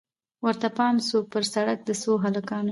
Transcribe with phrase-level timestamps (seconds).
[0.45, 2.69] ورته پام سو پر سړک د څو هلکانو